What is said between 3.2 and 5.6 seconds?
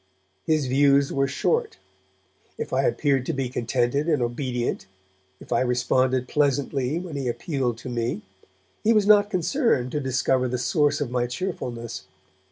to be contented and obedient, if I